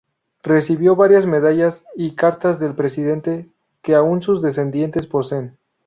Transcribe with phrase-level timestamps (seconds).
[0.41, 3.47] Recibió varias medallas y cartas del presidente,
[3.83, 5.59] que aún sus descendientes poseen.